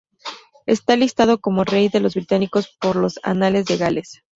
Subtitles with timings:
[0.65, 4.23] Está listado como Rey de los Britanos por los Anales de Gales.